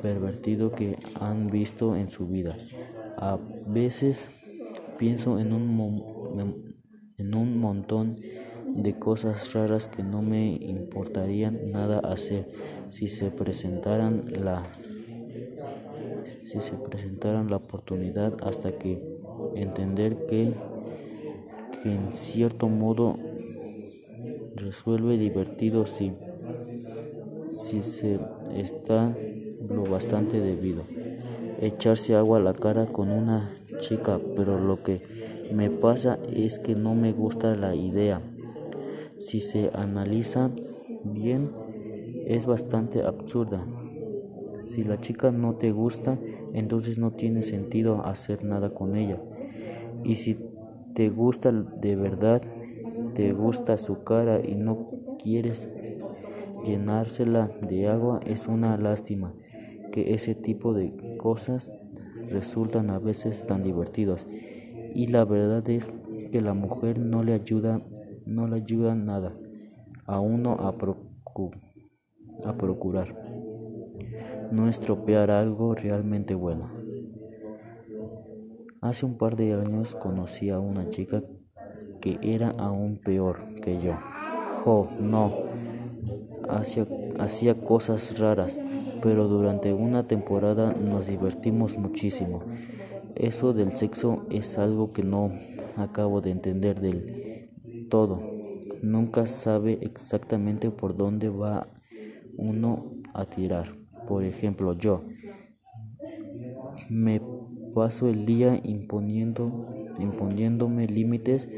pervertido 0.01 0.71
que 0.71 0.97
han 1.19 1.47
visto 1.47 1.95
en 1.95 2.09
su 2.09 2.27
vida. 2.27 2.57
A 3.17 3.39
veces 3.67 4.29
pienso 4.97 5.39
en 5.39 5.53
un, 5.53 6.75
en 7.17 7.35
un 7.35 7.57
montón 7.57 8.15
de 8.75 8.97
cosas 8.97 9.53
raras 9.53 9.87
que 9.87 10.03
no 10.03 10.21
me 10.21 10.57
importarían 10.61 11.71
nada 11.71 11.99
hacer. 11.99 12.47
Si 12.89 13.07
se 13.07 13.31
presentaran 13.31 14.25
la 14.43 14.63
si 16.43 16.61
se 16.61 16.73
presentaran 16.77 17.49
la 17.49 17.57
oportunidad 17.57 18.33
hasta 18.43 18.71
que 18.71 18.99
entender 19.55 20.25
que, 20.25 20.53
que 21.81 21.91
en 21.93 22.13
cierto 22.13 22.67
modo 22.67 23.17
resuelve 24.55 25.17
divertido 25.17 25.85
si 25.87 26.11
si 27.49 27.81
se 27.81 28.19
está 28.53 29.13
lo 29.69 29.83
bastante 29.83 30.39
debido. 30.39 30.83
Echarse 31.61 32.15
agua 32.15 32.37
a 32.37 32.41
la 32.41 32.53
cara 32.53 32.87
con 32.87 33.11
una 33.11 33.51
chica 33.79 34.19
pero 34.35 34.59
lo 34.59 34.81
que 34.83 35.01
me 35.51 35.69
pasa 35.69 36.19
es 36.31 36.59
que 36.59 36.75
no 36.75 36.95
me 36.95 37.11
gusta 37.11 37.55
la 37.55 37.75
idea 37.75 38.21
si 39.19 39.41
se 39.41 39.71
analiza 39.73 40.51
bien, 41.03 41.51
es 42.25 42.47
bastante 42.47 43.03
absurda. 43.03 43.67
Si 44.63 44.83
la 44.83 44.99
chica 44.99 45.31
no 45.31 45.55
te 45.55 45.71
gusta, 45.71 46.19
entonces 46.53 46.99
no 46.99 47.11
tiene 47.13 47.43
sentido 47.43 48.05
hacer 48.05 48.43
nada 48.43 48.73
con 48.73 48.95
ella. 48.95 49.21
Y 50.03 50.15
si 50.15 50.37
te 50.93 51.09
gusta 51.09 51.51
de 51.51 51.95
verdad, 51.95 52.43
te 53.13 53.33
gusta 53.33 53.77
su 53.77 54.03
cara 54.03 54.41
y 54.45 54.55
no 54.55 54.79
quieres 55.17 55.71
llenársela 56.61 57.51
de 57.61 57.87
agua, 57.87 58.21
es 58.25 58.47
una 58.47 58.77
lástima 58.77 59.35
que 59.91 60.13
ese 60.15 60.35
tipo 60.35 60.73
de 60.73 60.95
cosas 61.17 61.71
resultan 62.29 62.91
a 62.91 62.99
veces 62.99 63.45
tan 63.47 63.63
divertidos. 63.63 64.27
Y 64.89 65.07
la 65.07 65.25
verdad 65.25 65.67
es 65.69 65.91
que 66.31 66.41
la 66.41 66.53
mujer 66.53 66.99
no 66.99 67.23
le 67.23 67.33
ayuda 67.33 67.81
no 68.29 68.47
le 68.47 68.57
ayudan 68.57 69.05
nada 69.05 69.31
a 70.05 70.19
uno 70.19 70.57
a, 70.59 70.69
a 72.49 72.57
procurar 72.57 73.09
no 74.51 74.67
estropear 74.67 75.31
algo 75.31 75.73
realmente 75.75 76.35
bueno. 76.35 76.71
Hace 78.81 79.05
un 79.05 79.17
par 79.17 79.35
de 79.37 79.53
años 79.53 79.95
conocí 79.95 80.49
a 80.49 80.59
una 80.59 80.89
chica 80.89 81.23
que 82.01 82.19
era 82.21 82.49
aún 82.57 82.99
peor 82.99 83.47
que 83.61 83.79
yo. 83.79 83.99
Jo, 84.43 84.89
no, 84.99 85.43
hacía, 86.47 86.87
hacía 87.19 87.55
cosas 87.55 88.17
raras, 88.19 88.61
pero 89.01 89.27
durante 89.27 89.73
una 89.73 90.07
temporada 90.07 90.73
nos 90.73 91.07
divertimos 91.07 91.77
muchísimo. 91.77 92.45
Eso 93.15 93.53
del 93.53 93.73
sexo 93.75 94.25
es 94.29 94.57
algo 94.57 94.93
que 94.93 95.03
no 95.03 95.31
acabo 95.75 96.21
de 96.21 96.31
entender 96.31 96.79
del 96.81 97.38
todo. 97.89 98.29
Nunca 98.81 99.27
sabe 99.27 99.79
exactamente 99.81 100.71
por 100.71 100.95
dónde 100.97 101.29
va 101.29 101.71
uno 102.37 102.95
a 103.13 103.25
tirar. 103.25 103.77
Por 104.05 104.23
ejemplo, 104.23 104.73
yo 104.73 105.07
me 106.89 107.21
paso 107.71 108.09
el 108.09 108.25
día 108.25 108.59
imponiendo, 108.63 109.61
imponiéndome 109.95 110.87
límites 110.87 111.49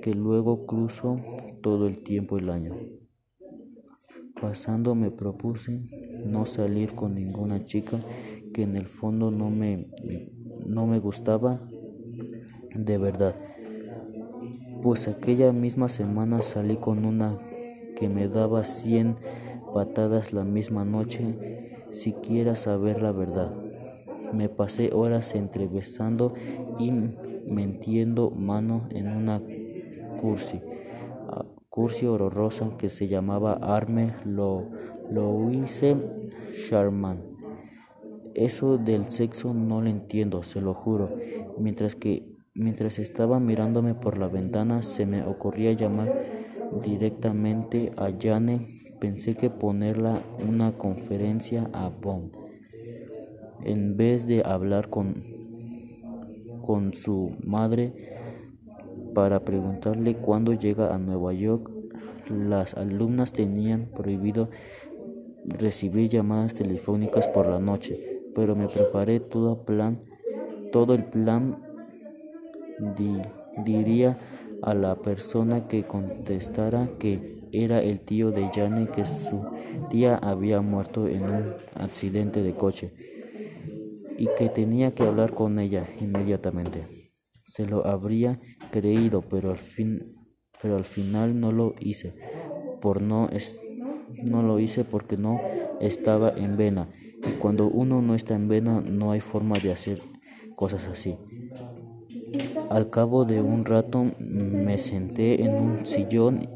que 0.00 0.14
luego 0.14 0.66
cruzo 0.66 1.20
todo 1.60 1.86
el 1.86 2.02
tiempo 2.02 2.38
el 2.38 2.50
año. 2.50 2.80
Pasando 4.40 4.94
me 4.96 5.10
propuse 5.12 5.88
no 6.24 6.44
salir 6.44 6.94
con 6.96 7.14
ninguna 7.14 7.64
chica 7.64 8.04
que 8.52 8.62
en 8.62 8.76
el 8.76 8.88
fondo 8.88 9.30
no 9.30 9.50
me, 9.50 9.88
no 10.58 10.86
me 10.86 10.98
gustaba 10.98 11.72
de 12.74 12.98
verdad 12.98 13.36
pues 14.82 15.08
aquella 15.08 15.52
misma 15.52 15.88
semana 15.88 16.42
salí 16.42 16.76
con 16.76 17.04
una 17.04 17.38
que 17.96 18.08
me 18.08 18.28
daba 18.28 18.64
cien 18.64 19.16
patadas 19.74 20.32
la 20.32 20.44
misma 20.44 20.84
noche, 20.84 21.78
si 21.90 22.12
quieras 22.12 22.60
saber 22.60 23.02
la 23.02 23.12
verdad. 23.12 23.54
Me 24.32 24.48
pasé 24.48 24.90
horas 24.92 25.34
entrevestando 25.34 26.32
y 26.78 26.92
metiendo 27.46 28.30
mano 28.30 28.84
en 28.90 29.08
una 29.08 29.42
cursi, 30.20 30.60
cursi 31.68 32.06
horrorosa 32.06 32.76
que 32.78 32.88
se 32.88 33.08
llamaba 33.08 33.54
Arme 33.54 34.14
lo, 34.24 34.70
hice 35.50 35.96
Charman. 36.68 37.22
Eso 38.34 38.78
del 38.78 39.06
sexo 39.06 39.52
no 39.52 39.82
lo 39.82 39.88
entiendo, 39.88 40.44
se 40.44 40.60
lo 40.60 40.72
juro, 40.72 41.10
mientras 41.58 41.96
que 41.96 42.29
Mientras 42.54 42.98
estaba 42.98 43.38
mirándome 43.38 43.94
por 43.94 44.18
la 44.18 44.26
ventana, 44.26 44.82
se 44.82 45.06
me 45.06 45.22
ocurría 45.22 45.72
llamar 45.72 46.12
directamente 46.84 47.92
a 47.96 48.10
Jane. 48.18 48.66
Pensé 48.98 49.34
que 49.36 49.50
ponerla 49.50 50.22
una 50.46 50.72
conferencia 50.72 51.70
a 51.72 51.88
Bond 51.88 52.32
en 53.64 53.96
vez 53.96 54.26
de 54.26 54.42
hablar 54.44 54.88
con, 54.90 55.22
con 56.62 56.92
su 56.94 57.36
madre 57.44 57.94
para 59.14 59.44
preguntarle 59.44 60.16
cuándo 60.16 60.52
llega 60.52 60.94
a 60.94 60.98
Nueva 60.98 61.32
York. 61.32 61.70
Las 62.28 62.74
alumnas 62.74 63.32
tenían 63.32 63.90
prohibido 63.94 64.50
recibir 65.44 66.08
llamadas 66.08 66.54
telefónicas 66.54 67.28
por 67.28 67.48
la 67.48 67.60
noche, 67.60 67.96
pero 68.34 68.54
me 68.54 68.68
preparé 68.68 69.20
todo 69.20 69.64
plan, 69.64 70.00
todo 70.72 70.94
el 70.94 71.04
plan 71.04 71.69
diría 73.56 74.18
a 74.62 74.74
la 74.74 75.00
persona 75.02 75.68
que 75.68 75.84
contestara 75.84 76.88
que 76.98 77.22
era 77.52 77.80
el 77.82 78.00
tío 78.00 78.32
de 78.32 78.50
Jane 78.54 78.90
que 78.90 79.04
su 79.06 79.46
tía 79.88 80.16
había 80.16 80.60
muerto 80.60 81.08
en 81.08 81.28
un 81.30 81.54
accidente 81.74 82.42
de 82.42 82.54
coche 82.54 82.92
y 84.16 84.28
que 84.36 84.48
tenía 84.48 84.92
que 84.94 85.04
hablar 85.04 85.32
con 85.32 85.58
ella 85.58 85.86
inmediatamente. 86.00 86.86
Se 87.44 87.66
lo 87.66 87.86
habría 87.86 88.40
creído, 88.70 89.22
pero 89.22 89.50
al 89.50 89.58
fin 89.58 90.16
pero 90.62 90.76
al 90.76 90.84
final 90.84 91.40
no 91.40 91.52
lo 91.52 91.74
hice. 91.80 92.14
Por 92.80 93.00
no 93.02 93.28
es, 93.30 93.66
no 94.20 94.42
lo 94.42 94.58
hice 94.60 94.84
porque 94.84 95.16
no 95.16 95.40
estaba 95.80 96.30
en 96.36 96.56
vena. 96.56 96.88
Y 97.24 97.32
cuando 97.32 97.66
uno 97.68 98.02
no 98.02 98.14
está 98.14 98.34
en 98.34 98.48
vena 98.48 98.80
no 98.80 99.12
hay 99.12 99.20
forma 99.20 99.58
de 99.58 99.72
hacer 99.72 100.02
cosas 100.54 100.86
así. 100.86 101.16
Al 102.70 102.88
cabo 102.88 103.24
de 103.24 103.42
un 103.42 103.64
rato 103.64 104.12
me 104.20 104.78
senté 104.78 105.42
en 105.42 105.54
un 105.56 105.86
sillón 105.86 106.48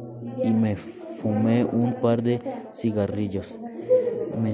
y 0.45 0.51
me 0.53 0.77
fumé 0.77 1.65
un 1.65 1.97
par 2.01 2.23
de 2.23 2.39
cigarrillos. 2.73 3.59
Me, 4.41 4.53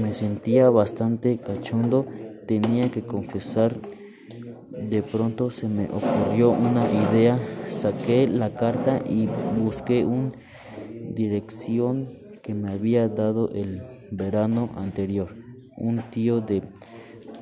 me 0.00 0.14
sentía 0.14 0.70
bastante 0.70 1.36
cachondo, 1.36 2.06
tenía 2.46 2.90
que 2.90 3.02
confesar. 3.02 3.76
De 4.70 5.02
pronto 5.02 5.50
se 5.50 5.68
me 5.68 5.88
ocurrió 5.90 6.52
una 6.52 6.86
idea, 6.90 7.38
saqué 7.68 8.26
la 8.26 8.48
carta 8.48 9.00
y 9.06 9.28
busqué 9.62 10.06
una 10.06 10.32
dirección 11.14 12.08
que 12.42 12.54
me 12.54 12.72
había 12.72 13.10
dado 13.10 13.50
el 13.50 13.82
verano 14.10 14.70
anterior, 14.76 15.36
un 15.76 16.02
tío 16.10 16.40
de 16.40 16.62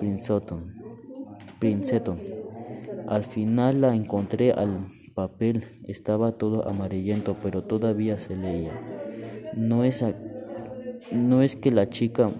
Princeton. 0.00 0.74
Princeton. 1.60 2.41
Al 3.12 3.26
final 3.26 3.82
la 3.82 3.94
encontré 3.94 4.52
al 4.52 4.86
papel, 5.14 5.82
estaba 5.86 6.32
todo 6.32 6.66
amarillento, 6.66 7.36
pero 7.42 7.62
todavía 7.62 8.18
se 8.20 8.36
leía. 8.36 8.72
No 9.54 9.84
es, 9.84 10.02
no 11.12 11.42
es 11.42 11.54
que 11.54 11.70
la 11.72 11.90
chica 11.90 12.30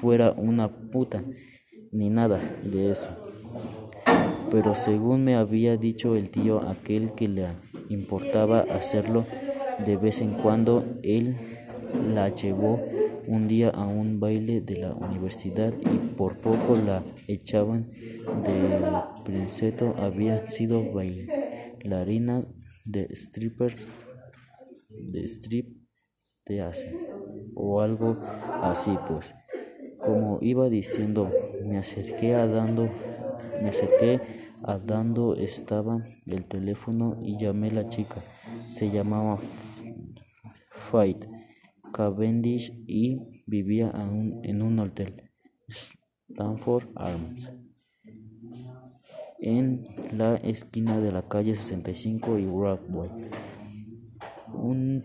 fuera 0.00 0.32
una 0.32 0.68
puta, 0.90 1.22
ni 1.92 2.08
nada 2.08 2.40
de 2.62 2.92
eso. 2.92 3.10
Pero 4.50 4.74
según 4.74 5.22
me 5.22 5.34
había 5.34 5.76
dicho 5.76 6.16
el 6.16 6.30
tío 6.30 6.66
aquel 6.66 7.12
que 7.12 7.28
le 7.28 7.48
importaba 7.90 8.60
hacerlo 8.60 9.26
de 9.84 9.98
vez 9.98 10.22
en 10.22 10.32
cuando, 10.32 10.82
él 11.02 11.36
la 12.14 12.30
llevó 12.30 12.80
un 13.26 13.48
día 13.48 13.70
a 13.70 13.86
un 13.86 14.20
baile 14.20 14.60
de 14.60 14.76
la 14.76 14.92
universidad 14.94 15.72
y 15.72 16.14
por 16.16 16.38
poco 16.38 16.76
la 16.86 17.02
echaban 17.28 17.90
de 18.44 19.24
Princeton. 19.24 19.94
Había 19.98 20.48
sido 20.48 20.92
bailarina 20.92 22.46
de 22.84 23.08
stripper, 23.12 23.76
de 24.88 25.22
strip 25.24 25.76
de 26.46 26.60
hace 26.60 26.94
o 27.54 27.80
algo 27.80 28.18
así 28.62 28.96
pues. 29.06 29.34
Como 29.98 30.38
iba 30.42 30.68
diciendo, 30.68 31.32
me 31.64 31.78
acerqué 31.78 32.34
a 32.34 32.46
dando, 32.46 32.90
me 33.62 33.70
acerqué 33.70 34.20
a 34.62 34.78
dando 34.78 35.34
estaba 35.34 36.02
el 36.26 36.46
teléfono 36.46 37.18
y 37.22 37.38
llamé 37.38 37.68
a 37.68 37.74
la 37.74 37.88
chica. 37.88 38.22
Se 38.68 38.90
llamaba 38.90 39.38
Fight 40.70 41.33
Cavendish 41.94 42.72
y 42.88 43.20
vivía 43.46 43.92
en 44.42 44.62
un 44.62 44.78
hotel 44.80 45.30
Stanford 45.68 46.88
Arms 46.96 47.52
en 49.38 49.84
la 50.12 50.36
esquina 50.36 50.98
de 51.00 51.12
la 51.12 51.28
calle 51.28 51.54
65 51.54 52.38
y 52.38 52.46
Broadway. 52.46 53.10
Un, 54.54 55.04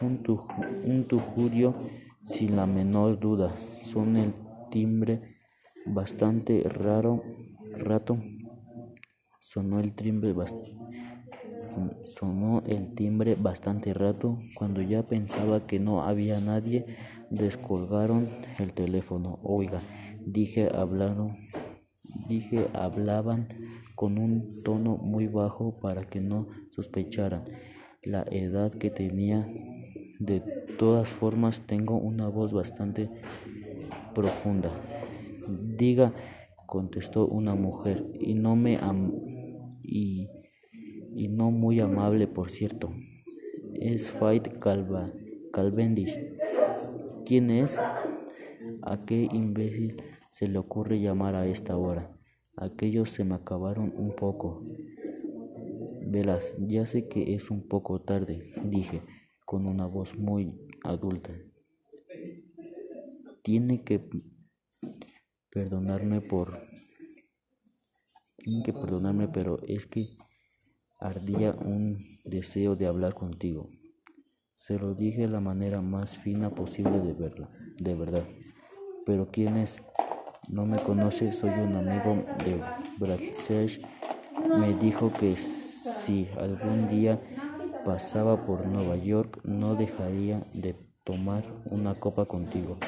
un, 0.00 0.40
un 0.84 1.04
tujurio 1.04 1.74
sin 2.24 2.56
la 2.56 2.66
menor 2.66 3.20
duda. 3.20 3.54
Son 3.82 4.16
el 4.16 4.32
timbre 4.70 5.36
bastante 5.86 6.62
raro, 6.62 7.22
rato. 7.76 8.18
Sonó 9.38 9.80
el 9.80 9.94
timbre 9.94 10.32
bastante 10.32 10.78
Sonó 12.02 12.62
el 12.66 12.94
timbre 12.94 13.36
bastante 13.40 13.94
rato. 13.94 14.38
Cuando 14.54 14.82
ya 14.82 15.02
pensaba 15.02 15.66
que 15.66 15.78
no 15.78 16.02
había 16.02 16.40
nadie, 16.40 16.86
descolgaron 17.30 18.28
el 18.58 18.72
teléfono. 18.72 19.38
Oiga, 19.42 19.80
dije, 20.24 20.68
hablaron, 20.74 21.36
dije, 22.28 22.66
hablaban 22.74 23.48
con 23.94 24.18
un 24.18 24.62
tono 24.62 24.96
muy 24.96 25.26
bajo 25.26 25.78
para 25.80 26.08
que 26.08 26.20
no 26.20 26.48
sospecharan 26.70 27.44
la 28.02 28.22
edad 28.30 28.72
que 28.72 28.90
tenía. 28.90 29.46
De 30.18 30.40
todas 30.78 31.08
formas, 31.08 31.62
tengo 31.66 31.96
una 31.96 32.28
voz 32.28 32.52
bastante 32.52 33.10
profunda. 34.14 34.70
Diga, 35.48 36.12
contestó 36.66 37.26
una 37.26 37.54
mujer, 37.54 38.06
y 38.20 38.34
no 38.34 38.54
me 38.54 38.76
am 38.76 39.12
y 39.82 40.28
y 41.14 41.28
no 41.28 41.50
muy 41.50 41.80
amable, 41.80 42.26
por 42.26 42.50
cierto. 42.50 42.92
Es 43.74 44.10
Fight 44.10 44.58
Calva, 44.58 45.12
Calvendish. 45.52 46.18
¿Quién 47.24 47.50
es? 47.50 47.78
¿A 48.82 49.04
qué 49.06 49.28
imbécil 49.32 50.02
se 50.30 50.48
le 50.48 50.58
ocurre 50.58 51.00
llamar 51.00 51.34
a 51.34 51.46
esta 51.46 51.76
hora? 51.76 52.16
Aquellos 52.56 53.10
se 53.10 53.24
me 53.24 53.34
acabaron 53.34 53.92
un 53.96 54.14
poco. 54.14 54.62
Velas, 56.06 56.56
ya 56.58 56.86
sé 56.86 57.08
que 57.08 57.34
es 57.34 57.50
un 57.50 57.68
poco 57.68 58.00
tarde, 58.00 58.52
dije, 58.64 59.02
con 59.46 59.66
una 59.66 59.86
voz 59.86 60.18
muy 60.18 60.52
adulta. 60.82 61.32
Tiene 63.42 63.82
que 63.84 64.00
perdonarme 65.50 66.20
por... 66.20 66.58
Tiene 68.36 68.62
que 68.62 68.72
perdonarme, 68.72 69.28
pero 69.28 69.58
es 69.66 69.86
que 69.86 70.06
ardía 71.00 71.52
un 71.52 71.98
deseo 72.24 72.76
de 72.76 72.86
hablar 72.86 73.14
contigo. 73.14 73.70
Se 74.54 74.78
lo 74.78 74.94
dije 74.94 75.22
de 75.22 75.28
la 75.28 75.40
manera 75.40 75.80
más 75.80 76.18
fina 76.18 76.50
posible 76.50 77.00
de 77.00 77.14
verla, 77.14 77.48
de 77.78 77.94
verdad. 77.94 78.24
Pero 79.06 79.30
¿quién 79.30 79.56
es? 79.56 79.82
No 80.48 80.66
me 80.66 80.78
conoce, 80.78 81.32
soy 81.32 81.50
un 81.50 81.74
amigo 81.74 82.22
de 82.44 82.60
Bradshaw. 82.98 83.66
Me 84.58 84.74
dijo 84.74 85.12
que 85.12 85.36
si 85.36 86.28
algún 86.38 86.88
día 86.88 87.18
pasaba 87.84 88.44
por 88.44 88.66
Nueva 88.66 88.96
York 88.96 89.40
no 89.44 89.74
dejaría 89.76 90.44
de 90.52 90.76
tomar 91.04 91.44
una 91.64 91.94
copa 91.94 92.26
contigo. 92.26 92.78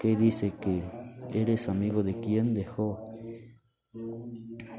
¿Qué 0.00 0.16
dice 0.16 0.52
que 0.60 0.82
eres 1.32 1.68
amigo 1.68 2.02
de 2.02 2.18
quién 2.20 2.54
dejó? 2.54 3.10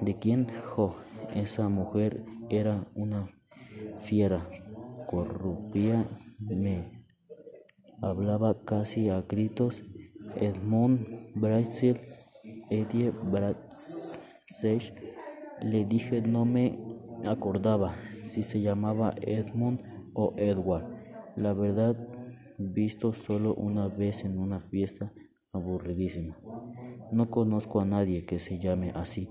¿De 0.01 0.15
quién? 0.15 0.51
Jo, 0.63 0.95
esa 1.35 1.69
mujer 1.69 2.25
era 2.49 2.87
una 2.95 3.29
fiera, 3.99 4.49
corrupía, 5.07 6.05
me 6.39 7.05
hablaba 8.01 8.63
casi 8.63 9.09
a 9.09 9.21
gritos. 9.21 9.83
Edmund 10.35 11.05
Brasil, 11.35 11.99
Eddie 12.69 13.11
Bradshaw, 13.11 14.79
le 15.61 15.85
dije 15.85 16.21
no 16.21 16.45
me 16.45 16.77
acordaba 17.25 17.95
si 18.25 18.43
se 18.43 18.61
llamaba 18.61 19.13
Edmund 19.21 19.81
o 20.13 20.33
Edward. 20.37 20.85
La 21.35 21.53
verdad, 21.53 21.95
visto 22.57 23.13
solo 23.13 23.53
una 23.55 23.87
vez 23.87 24.23
en 24.25 24.37
una 24.39 24.59
fiesta 24.61 25.13
aburridísima. 25.53 26.37
No 27.11 27.29
conozco 27.29 27.79
a 27.79 27.85
nadie 27.85 28.25
que 28.25 28.39
se 28.39 28.59
llame 28.59 28.91
así. 28.95 29.29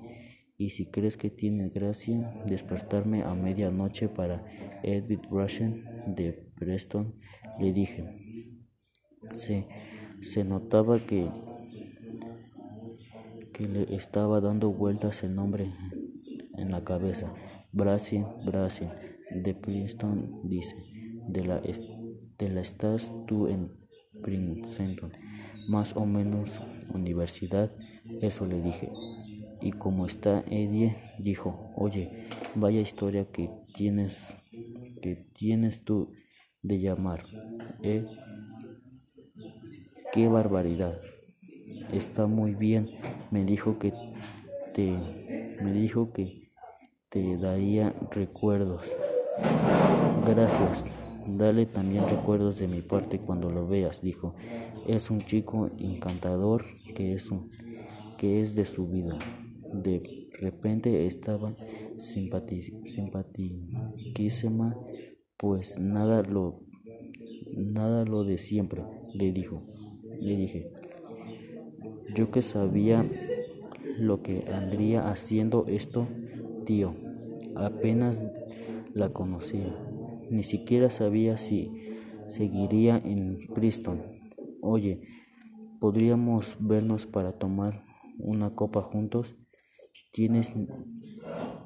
Y 0.57 0.71
si 0.71 0.87
crees 0.87 1.17
que 1.17 1.31
tiene 1.31 1.69
gracia 1.69 2.43
despertarme 2.47 3.23
a 3.23 3.35
medianoche 3.35 4.09
para 4.09 4.45
Edwin 4.83 5.23
Russian 5.29 5.83
de 6.15 6.33
Preston, 6.57 7.15
le 7.59 7.73
dije. 7.73 8.05
Se, 9.33 9.67
se 10.21 10.45
notaba 10.45 11.01
que, 11.01 11.29
que 13.53 13.67
le 13.67 13.95
estaba 13.95 14.41
dando 14.41 14.73
vueltas 14.73 15.25
el 15.25 15.35
nombre 15.35 15.73
en 16.57 16.71
la 16.71 16.85
cabeza. 16.85 17.33
Brasil, 17.73 18.25
Brasil, 18.45 18.89
de 19.31 19.55
Princeton, 19.55 20.41
dice. 20.45 20.77
De 21.29 21.43
la, 21.43 21.61
de 21.61 22.49
la 22.51 22.61
estás 22.61 23.13
tú 23.27 23.49
en 23.49 23.73
Princeton, 24.23 25.13
más 25.69 25.97
o 25.97 26.07
menos 26.07 26.61
universidad, 26.93 27.73
eso 28.21 28.47
le 28.47 28.61
dije. 28.61 28.91
Y 29.61 29.73
como 29.73 30.07
está 30.07 30.45
Eddie, 30.51 30.97
dijo, 31.19 31.73
oye, 31.77 32.27
vaya 32.55 32.81
historia 32.81 33.25
que 33.25 33.51
tienes, 33.75 34.35
que 35.01 35.17
tienes 35.33 35.85
tú 35.85 36.13
de 36.63 36.81
llamar. 36.81 37.25
¿Eh? 37.83 38.05
Qué 40.13 40.29
barbaridad. 40.29 40.99
Está 41.93 42.27
muy 42.27 42.55
bien. 42.55 42.91
Me 43.31 43.45
dijo 43.45 43.79
que 43.79 43.93
te, 44.75 44.97
me 45.63 45.73
dijo 45.73 46.13
que 46.13 46.51
te 47.09 47.37
daría 47.37 47.95
recuerdos. 48.11 48.83
Gracias. 50.27 50.91
Dale 51.27 51.65
también 51.65 52.09
recuerdos 52.09 52.59
de 52.59 52.69
mi 52.69 52.83
parte 52.83 53.19
cuando 53.19 53.51
lo 53.51 53.67
veas, 53.67 54.03
dijo. 54.03 54.35
Es 54.87 55.11
un 55.11 55.23
chico 55.23 55.71
encantador 55.79 56.65
que 56.95 57.15
es 57.15 57.31
un, 57.31 57.51
que 58.25 58.41
es 58.41 58.55
de 58.55 58.65
su 58.65 58.89
vida 58.89 59.19
de 59.71 60.31
repente 60.41 61.07
estaba 61.07 61.55
simpaticísima, 61.99 64.75
pues 65.37 65.79
nada 65.79 66.23
lo, 66.23 66.63
nada 67.55 68.07
lo 68.07 68.25
de 68.25 68.39
siempre, 68.39 68.83
le 69.13 69.31
dijo, 69.33 69.61
le 70.21 70.37
dije. 70.37 70.73
Yo 72.15 72.31
que 72.31 72.41
sabía 72.41 73.05
lo 73.99 74.23
que 74.23 74.45
andría 74.51 75.11
haciendo 75.11 75.67
esto, 75.69 76.09
tío, 76.65 76.95
apenas 77.57 78.27
la 78.95 79.13
conocía, 79.13 79.77
ni 80.31 80.45
siquiera 80.45 80.89
sabía 80.89 81.37
si 81.37 81.71
seguiría 82.27 82.97
en 82.97 83.37
Princeton. 83.55 84.01
Oye, 84.63 85.03
¿podríamos 85.79 86.57
vernos 86.59 87.05
para 87.05 87.33
tomar 87.33 87.83
una 88.19 88.55
copa 88.55 88.83
juntos? 88.83 89.37
¿Tienes, 90.13 90.53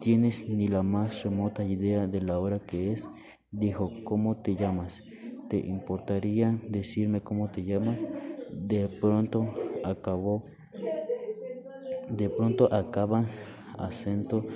¿Tienes 0.01 0.49
ni 0.49 0.69
la 0.69 0.83
más 0.83 1.23
remota 1.23 1.65
idea 1.65 2.07
de 2.07 2.21
la 2.23 2.39
hora 2.39 2.61
que 2.61 2.93
es? 2.93 3.11
Dijo, 3.51 4.01
¿cómo 4.05 4.37
te 4.39 4.57
llamas? 4.57 5.05
¿Te 5.49 5.59
importaría 5.59 6.59
decirme 6.69 7.23
cómo 7.23 7.51
te 7.51 7.65
llamas? 7.65 8.07
De 8.49 8.89
pronto 8.89 9.55
acabó, 9.83 10.45
de 12.09 12.29
pronto 12.31 12.73
acaba 12.73 13.27
acento, 13.79 14.47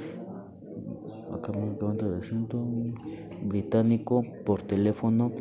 acaba 1.34 1.60
de 1.94 2.18
acento 2.18 2.58
británico 3.40 4.22
por 4.44 4.62
teléfono. 4.62 5.32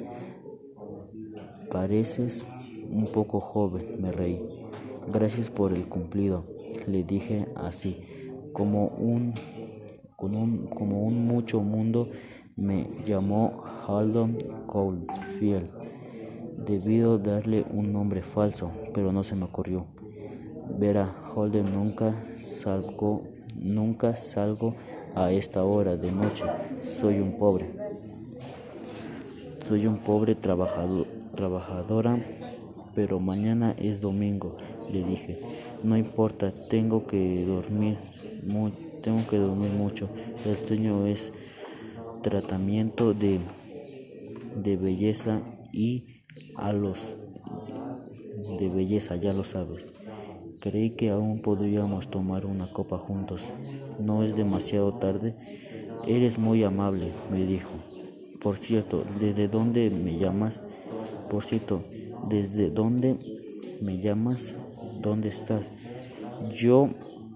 Pareces 1.69 2.45
un 2.87 3.07
poco 3.11 3.39
joven, 3.39 3.87
me 3.97 4.11
reí. 4.11 4.45
Gracias 5.11 5.49
por 5.49 5.73
el 5.73 5.87
cumplido, 5.89 6.45
le 6.87 7.03
dije 7.03 7.47
así 7.55 7.97
como 8.53 8.87
un, 8.87 9.33
como 10.15 11.03
un 11.03 11.27
mucho 11.27 11.59
mundo 11.59 12.09
me 12.55 12.87
llamó 13.05 13.61
Haldon 13.87 14.37
Caulfield. 14.71 15.69
Debido 16.65 17.17
darle 17.17 17.65
un 17.73 17.91
nombre 17.91 18.21
falso, 18.21 18.71
pero 18.93 19.11
no 19.11 19.23
se 19.25 19.35
me 19.35 19.45
ocurrió. 19.45 19.87
Verá, 20.79 21.13
Holden 21.35 21.73
nunca 21.73 22.23
salgo, 22.37 23.23
nunca 23.55 24.15
salgo 24.15 24.75
a 25.15 25.31
esta 25.31 25.63
hora 25.63 25.97
de 25.97 26.11
noche. 26.11 26.45
Soy 26.85 27.19
un 27.19 27.37
pobre. 27.37 27.69
Soy 29.67 29.87
un 29.87 29.97
pobre 29.97 30.35
trabajador, 30.35 31.07
trabajadora, 31.35 32.17
pero 32.95 33.19
mañana 33.19 33.75
es 33.77 34.01
domingo, 34.01 34.57
le 34.91 35.03
dije. 35.03 35.39
No 35.83 35.97
importa, 35.97 36.53
tengo 36.69 37.05
que 37.07 37.45
dormir 37.45 37.97
tengo 39.01 39.25
que 39.27 39.37
dormir 39.37 39.71
mucho. 39.71 40.09
El 40.45 40.55
sueño 40.55 41.05
es 41.05 41.33
tratamiento 42.21 43.13
de, 43.13 43.39
de 44.55 44.77
belleza 44.77 45.41
y 45.71 46.23
a 46.55 46.73
los 46.73 47.17
de 48.59 48.69
belleza, 48.69 49.15
ya 49.15 49.33
lo 49.33 49.43
sabes. 49.43 49.87
Creí 50.59 50.91
que 50.91 51.09
aún 51.09 51.41
podríamos 51.41 52.09
tomar 52.09 52.45
una 52.45 52.71
copa 52.71 52.97
juntos. 52.97 53.49
No 53.99 54.23
es 54.23 54.35
demasiado 54.35 54.93
tarde. 54.93 55.35
Eres 56.07 56.37
muy 56.37 56.63
amable, 56.63 57.11
me 57.31 57.45
dijo. 57.45 57.71
Por 58.39 58.57
cierto, 58.57 59.03
¿desde 59.19 59.47
dónde 59.47 59.89
me 59.89 60.17
llamas? 60.17 60.63
Por 61.29 61.43
cierto, 61.43 61.83
¿desde 62.21 62.69
dónde 62.69 63.17
me 63.81 63.99
llamas? 63.99 64.55
¿Dónde 65.01 65.29
estás? 65.29 65.73
Yo 66.39 66.89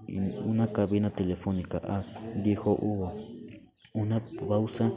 en 0.08 0.34
una 0.44 0.68
cabina 0.72 1.10
telefónica. 1.10 1.80
Ah, 1.84 2.04
dijo 2.34 2.72
Hugo. 2.80 3.12
Una 3.94 4.22
pausa 4.48 4.92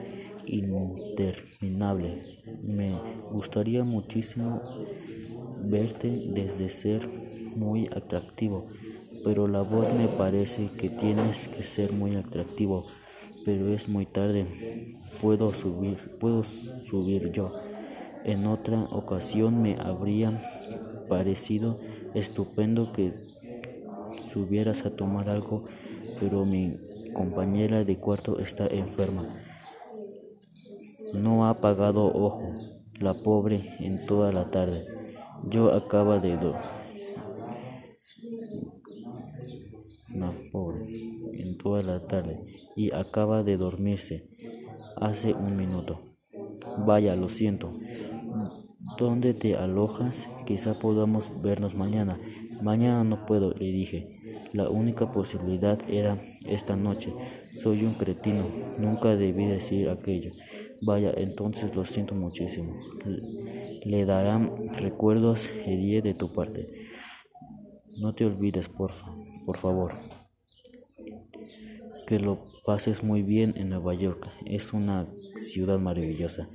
interminable. 0.46 2.24
Me 2.64 3.02
gustaría 3.30 3.84
muchísimo 3.84 4.62
verte 5.62 6.22
desde 6.26 6.70
ser 6.70 7.08
muy 7.56 7.88
atractivo, 7.88 8.68
pero 9.24 9.48
la 9.48 9.62
voz 9.62 9.94
me 9.94 10.08
parece 10.08 10.70
que 10.78 10.90
tienes 10.90 11.48
que 11.48 11.64
ser 11.64 11.92
muy 11.94 12.16
atractivo, 12.16 12.88
pero 13.46 13.70
es 13.74 13.88
muy 13.90 14.06
tarde. 14.06 14.46
Puedo 15.22 15.54
subir, 15.54 15.98
puedo 16.20 16.44
subir 16.44 17.32
yo. 17.32 17.54
En 18.32 18.46
otra 18.46 18.84
ocasión 18.92 19.62
me 19.62 19.76
habría 19.80 20.40
parecido 21.08 21.80
estupendo 22.14 22.92
que 22.92 23.14
subieras 24.22 24.86
a 24.86 24.96
tomar 24.96 25.30
algo, 25.30 25.66
pero 26.20 26.46
mi 26.46 26.80
compañera 27.14 27.84
de 27.84 28.00
cuarto 28.00 28.40
está 28.40 28.68
enferma. 28.68 29.28
No 31.12 31.48
ha 31.48 31.62
pagado 31.62 32.06
ojo, 32.12 32.56
la 33.00 33.22
pobre, 33.22 33.76
en 33.80 34.06
toda 34.06 34.32
la 34.32 34.50
tarde. 34.50 34.88
Yo 35.44 35.72
acaba 35.74 36.20
de 36.20 36.38
do 36.38 36.62
no, 40.14 40.44
pobre, 40.52 40.82
en 41.34 41.58
toda 41.58 41.82
la 41.84 42.06
tarde 42.06 42.44
y 42.76 42.92
acaba 42.94 43.44
de 43.44 43.58
dormirse 43.58 44.28
hace 44.96 45.36
un 45.36 45.56
minuto. 45.56 46.02
Vaya, 46.76 47.16
lo 47.16 47.30
siento. 47.30 47.80
¿Dónde 49.00 49.34
te 49.34 49.56
alojas? 49.56 50.30
Quizá 50.46 50.78
podamos 50.78 51.42
vernos 51.42 51.74
mañana. 51.74 52.20
Mañana 52.62 53.06
no 53.06 53.26
puedo, 53.26 53.54
le 53.54 53.72
dije. 53.72 54.20
La 54.52 54.70
única 54.70 55.10
posibilidad 55.10 55.80
era 55.90 56.22
esta 56.46 56.76
noche. 56.76 57.14
Soy 57.50 57.86
un 57.86 57.94
cretino. 57.94 58.46
Nunca 58.78 59.16
debí 59.16 59.46
decir 59.46 59.88
aquello. 59.88 60.34
Vaya, 60.82 61.14
entonces 61.16 61.74
lo 61.78 61.86
siento 61.86 62.14
muchísimo. 62.14 62.76
Le 63.86 64.04
darán 64.04 64.52
recuerdos 64.74 65.50
Erie 65.66 66.02
de 66.02 66.14
tu 66.14 66.34
parte. 66.34 66.68
No 68.02 68.14
te 68.14 68.26
olvides, 68.26 68.68
por 68.68 68.92
favor. 69.58 69.94
Que 72.06 72.20
lo 72.20 72.38
pases 72.66 73.02
muy 73.02 73.24
bien 73.24 73.54
en 73.56 73.70
Nueva 73.70 73.94
York. 73.94 74.30
Es 74.46 74.74
una 74.74 75.08
ciudad 75.38 75.80
maravillosa. 75.80 76.50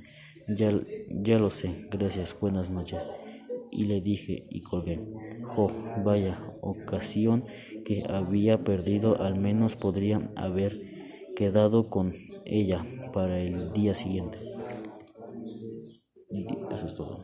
Ya, 0.47 0.71
ya 1.07 1.39
lo 1.39 1.49
sé. 1.51 1.75
Gracias. 1.89 2.37
Buenas 2.39 2.71
noches 2.71 3.09
y 3.69 3.85
le 3.85 4.01
dije 4.01 4.45
y 4.49 4.61
colgué. 4.61 5.03
Jo, 5.41 5.73
vaya 5.95 6.43
ocasión 6.61 7.45
que 7.83 8.03
había 8.09 8.63
perdido, 8.63 9.21
al 9.21 9.35
menos 9.35 9.75
podría 9.75 10.29
haber 10.35 10.81
quedado 11.35 11.89
con 11.89 12.13
ella 12.45 12.85
para 13.11 13.39
el 13.41 13.69
día 13.71 13.93
siguiente. 13.93 14.39
Eso 16.69 16.85
es 16.87 16.93
todo. 16.93 17.23